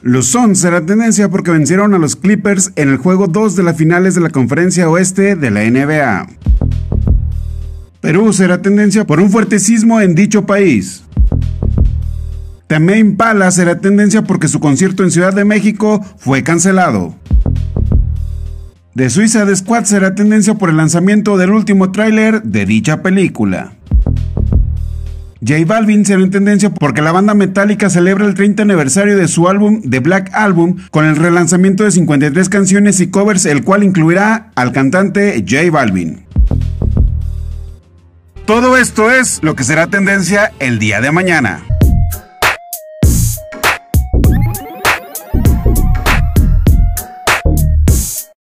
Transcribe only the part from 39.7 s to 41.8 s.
tendencia el día de mañana.